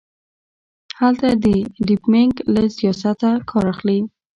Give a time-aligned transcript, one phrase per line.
[0.99, 1.45] هلته د
[1.87, 3.99] ډمپینګ له سیاسته کار اخلي.